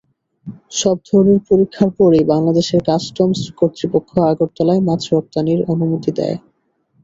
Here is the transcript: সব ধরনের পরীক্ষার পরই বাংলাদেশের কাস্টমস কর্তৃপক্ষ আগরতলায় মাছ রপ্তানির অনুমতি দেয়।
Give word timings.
সব 0.73 0.97
ধরনের 1.07 1.39
পরীক্ষার 1.49 1.89
পরই 1.97 2.23
বাংলাদেশের 2.31 2.81
কাস্টমস 2.89 3.41
কর্তৃপক্ষ 3.59 4.11
আগরতলায় 4.31 4.81
মাছ 4.87 5.01
রপ্তানির 5.13 5.59
অনুমতি 5.73 6.11
দেয়। 6.19 6.37